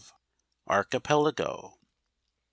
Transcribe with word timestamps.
ARCHIPELAGO. 0.65 1.77
31 1.77 1.77